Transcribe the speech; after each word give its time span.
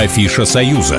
Афиша 0.00 0.46
«Союза». 0.46 0.96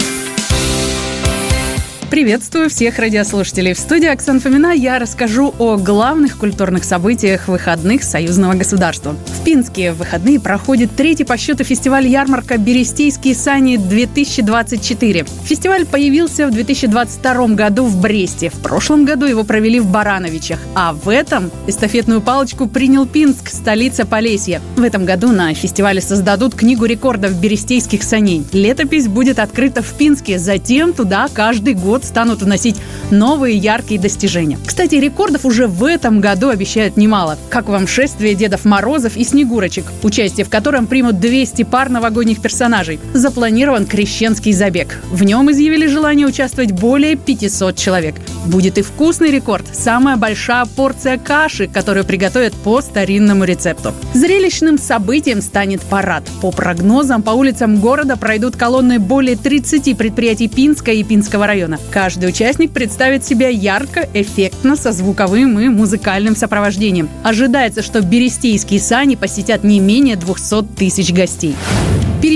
Приветствую 2.12 2.70
всех 2.70 3.00
радиослушателей. 3.00 3.74
В 3.74 3.80
студии 3.80 4.10
Оксана 4.10 4.42
Фомина 4.42 4.74
я 4.74 5.00
расскажу 5.00 5.56
о 5.58 5.78
главных 5.78 6.38
культурных 6.38 6.84
событиях 6.84 7.48
выходных 7.48 8.04
союзного 8.04 8.56
государства. 8.56 9.16
В 9.28 9.46
Пинске 9.46 9.94
в 9.94 10.00
выходные 10.00 10.38
проходит 10.38 10.94
третий 10.94 11.24
по 11.24 11.38
счету 11.38 11.64
фестиваль 11.64 12.06
ярмарка 12.08 12.58
«Берестейские 12.58 13.34
сани-2024». 13.34 15.26
Фестиваль 15.46 15.86
появился 15.86 16.48
в 16.48 16.52
2022 16.52 17.48
году 17.56 17.86
в 17.86 18.02
Бресте. 18.02 18.50
В 18.50 18.60
прошлом 18.60 19.06
году 19.06 19.26
его 19.26 19.46
провели 19.46 19.80
в 19.80 19.86
Барановичах. 19.86 20.60
А 20.76 20.92
в 20.92 21.08
этом 21.08 21.50
эстафетную 21.68 22.20
палочку 22.20 22.68
принял 22.68 23.06
Пинск, 23.06 23.48
столица 23.48 24.06
Полесья. 24.06 24.60
В 24.76 24.84
этом 24.84 25.06
году 25.06 25.32
на 25.32 25.54
фестивале 25.54 26.02
создадут 26.02 26.56
книгу 26.56 26.84
рекордов 26.84 27.40
берестейских 27.40 28.04
саней. 28.04 28.44
Летопись 28.52 29.08
будет 29.08 29.40
открыта 29.40 29.82
в 29.82 29.94
Пинске. 29.94 30.38
Затем 30.38 30.92
туда 30.92 31.30
каждый 31.34 31.74
год 31.74 32.01
год 32.02 32.06
станут 32.06 32.42
вносить 32.42 32.78
новые 33.12 33.58
яркие 33.58 34.00
достижения. 34.00 34.58
Кстати, 34.66 34.96
рекордов 34.96 35.46
уже 35.46 35.68
в 35.68 35.84
этом 35.84 36.20
году 36.20 36.50
обещают 36.50 36.98
немало. 36.98 37.38
Как 37.50 37.70
вам 37.70 37.88
шествие 37.88 38.36
Дедов 38.36 38.66
Морозов 38.66 39.18
и 39.18 39.24
Снегурочек, 39.24 39.86
участие 40.04 40.46
в 40.46 40.50
котором 40.50 40.88
примут 40.88 41.20
200 41.20 41.64
пар 41.64 41.90
новогодних 41.90 42.42
персонажей. 42.42 43.00
Запланирован 43.14 43.86
крещенский 43.86 44.54
забег. 44.54 45.00
В 45.12 45.24
нем 45.24 45.52
изъявили 45.52 45.88
желание 45.88 46.28
участвовать 46.28 46.72
более 46.72 47.16
500 47.16 47.76
человек. 47.76 48.16
Будет 48.46 48.78
и 48.78 48.82
вкусный 48.82 49.30
рекорд– 49.32 49.66
самая 49.74 50.18
большая 50.18 50.66
порция 50.66 51.18
каши, 51.18 51.68
которую 51.68 52.06
приготовят 52.06 52.54
по 52.54 52.82
старинному 52.82 53.44
рецепту. 53.44 53.94
Зрелищным 54.14 54.78
событием 54.78 55.42
станет 55.42 55.82
парад. 55.82 56.24
По 56.42 56.52
прогнозам, 56.52 57.22
по 57.22 57.32
улицам 57.32 57.80
города 57.80 58.18
пройдут 58.18 58.56
колонны 58.56 59.00
более 59.00 59.36
30 59.36 59.96
предприятий 59.98 60.48
Пинска 60.48 60.92
и 60.92 61.04
Пинского 61.04 61.46
района. 61.46 61.78
Каждый 61.92 62.30
участник 62.30 62.72
представит 62.72 63.26
себя 63.26 63.50
ярко, 63.50 64.08
эффектно, 64.14 64.78
со 64.78 64.94
звуковым 64.94 65.60
и 65.60 65.68
музыкальным 65.68 66.38
сопровождением. 66.38 67.10
Ожидается, 67.22 67.82
что 67.82 68.02
берестейские 68.02 68.80
сани 68.80 69.16
посетят 69.16 69.66
не 69.66 69.82
менее 69.82 70.16
200 70.16 70.64
тысяч 70.78 71.12
гостей. 71.12 71.54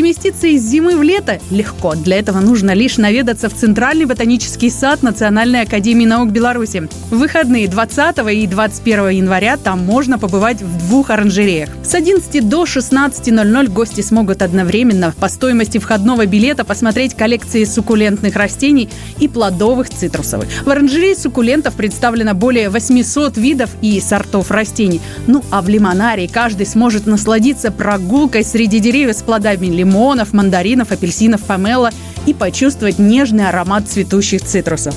Переместиться 0.05 0.45
из 0.45 0.61
зимы 0.61 0.97
в 0.97 1.01
лето 1.01 1.39
легко. 1.49 1.95
Для 1.95 2.19
этого 2.19 2.39
нужно 2.39 2.75
лишь 2.75 2.97
наведаться 2.97 3.49
в 3.49 3.55
Центральный 3.55 4.05
ботанический 4.05 4.69
сад 4.69 5.01
Национальной 5.01 5.61
академии 5.61 6.05
наук 6.05 6.29
Беларуси. 6.29 6.87
В 7.09 7.17
выходные 7.17 7.67
20 7.67 8.17
и 8.31 8.45
21 8.45 9.09
января 9.09 9.57
там 9.57 9.79
можно 9.79 10.19
побывать 10.19 10.61
в 10.61 10.77
двух 10.85 11.09
оранжереях. 11.09 11.69
С 11.83 11.95
11 11.95 12.47
до 12.47 12.65
16.00 12.65 13.67
гости 13.69 14.01
смогут 14.01 14.43
одновременно 14.43 15.11
по 15.19 15.27
стоимости 15.27 15.79
входного 15.79 16.27
билета 16.27 16.65
посмотреть 16.65 17.15
коллекции 17.15 17.63
суккулентных 17.63 18.35
растений 18.35 18.89
и 19.17 19.27
плодовых 19.27 19.89
цитрусовых. 19.89 20.47
В 20.65 20.69
оранжерее 20.69 21.15
суккулентов 21.15 21.73
представлено 21.73 22.35
более 22.35 22.69
800 22.69 23.37
видов 23.37 23.71
и 23.81 23.99
сортов 23.99 24.51
растений. 24.51 25.01
Ну 25.25 25.43
а 25.49 25.63
в 25.63 25.67
лимонарии 25.67 26.27
каждый 26.27 26.67
сможет 26.67 27.07
насладиться 27.07 27.71
прогулкой 27.71 28.43
среди 28.43 28.77
деревьев 28.77 29.15
с 29.15 29.23
плодами 29.23 29.65
лимонов, 29.95 30.33
мандаринов, 30.33 30.91
апельсинов, 30.91 31.41
помело 31.43 31.89
и 32.25 32.33
почувствовать 32.33 32.99
нежный 32.99 33.47
аромат 33.47 33.87
цветущих 33.87 34.41
цитрусов. 34.41 34.93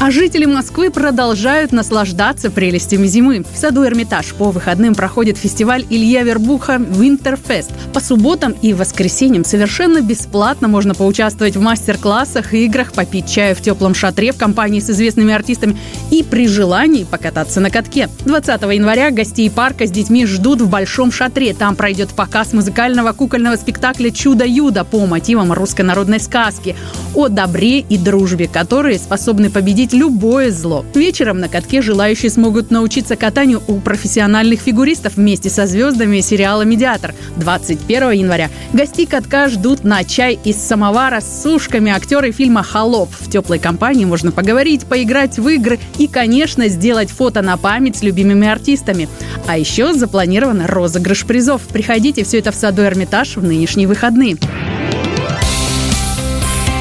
А 0.00 0.12
жители 0.12 0.44
Москвы 0.44 0.90
продолжают 0.90 1.72
наслаждаться 1.72 2.52
прелестями 2.52 3.08
зимы. 3.08 3.44
В 3.52 3.58
саду 3.58 3.84
Эрмитаж 3.84 4.32
по 4.32 4.52
выходным 4.52 4.94
проходит 4.94 5.36
фестиваль 5.36 5.84
Илья 5.90 6.22
Вербуха 6.22 6.74
Winterfest. 6.74 7.72
По 7.92 7.98
субботам 7.98 8.54
и 8.62 8.74
воскресеньям 8.74 9.44
совершенно 9.44 10.00
бесплатно 10.00 10.68
можно 10.68 10.94
поучаствовать 10.94 11.56
в 11.56 11.60
мастер-классах, 11.60 12.54
играх, 12.54 12.92
попить 12.92 13.28
чаю 13.28 13.56
в 13.56 13.60
теплом 13.60 13.96
шатре 13.96 14.30
в 14.30 14.36
компании 14.36 14.78
с 14.78 14.88
известными 14.88 15.34
артистами 15.34 15.76
и 16.10 16.22
при 16.22 16.48
желании 16.48 17.04
покататься 17.04 17.60
на 17.60 17.70
катке. 17.70 18.08
20 18.24 18.62
января 18.62 19.10
гостей 19.10 19.50
парка 19.50 19.86
с 19.86 19.90
детьми 19.90 20.26
ждут 20.26 20.60
в 20.60 20.68
Большом 20.68 21.12
шатре. 21.12 21.54
Там 21.54 21.76
пройдет 21.76 22.10
показ 22.10 22.52
музыкального 22.52 23.12
кукольного 23.12 23.56
спектакля 23.56 24.10
«Чудо-юдо» 24.10 24.84
по 24.84 25.06
мотивам 25.06 25.52
русской 25.52 25.82
народной 25.82 26.20
сказки 26.20 26.76
о 27.14 27.28
добре 27.28 27.80
и 27.80 27.98
дружбе, 27.98 28.48
которые 28.48 28.98
способны 28.98 29.50
победить 29.50 29.92
любое 29.92 30.50
зло. 30.50 30.84
Вечером 30.94 31.40
на 31.40 31.48
катке 31.48 31.82
желающие 31.82 32.30
смогут 32.30 32.70
научиться 32.70 33.16
катанию 33.16 33.62
у 33.66 33.80
профессиональных 33.80 34.60
фигуристов 34.60 35.16
вместе 35.16 35.50
со 35.50 35.66
звездами 35.66 36.20
сериала 36.20 36.62
«Медиатор». 36.62 37.14
21 37.36 38.12
января 38.12 38.50
гостей 38.72 39.06
катка 39.06 39.48
ждут 39.48 39.84
на 39.84 40.04
чай 40.04 40.38
из 40.44 40.56
самовара 40.56 41.20
с 41.20 41.42
сушками 41.42 41.90
актеры 41.90 42.32
фильма 42.32 42.62
«Холоп». 42.62 43.10
В 43.18 43.30
теплой 43.30 43.58
компании 43.58 44.04
можно 44.04 44.32
поговорить, 44.32 44.84
поиграть 44.84 45.38
в 45.38 45.48
игры 45.48 45.78
и, 45.98 46.06
конечно, 46.06 46.68
сделать 46.68 47.10
фото 47.10 47.42
на 47.42 47.56
память 47.56 47.96
с 47.96 48.02
любимыми 48.02 48.48
артистами. 48.48 49.08
А 49.46 49.58
еще 49.58 49.92
запланирован 49.92 50.64
розыгрыш 50.66 51.26
призов. 51.26 51.62
Приходите, 51.62 52.24
все 52.24 52.38
это 52.38 52.52
в 52.52 52.54
саду 52.54 52.82
Эрмитаж 52.82 53.36
в 53.36 53.44
нынешние 53.44 53.86
выходные. 53.86 54.36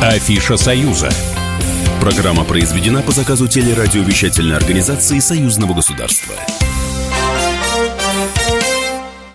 Афиша 0.01 0.57
«Союза». 0.57 1.09
Программа 1.99 2.43
произведена 2.43 3.01
по 3.01 3.11
заказу 3.11 3.47
телерадиовещательной 3.47 4.55
организации 4.55 5.19
Союзного 5.19 5.73
государства. 5.73 6.35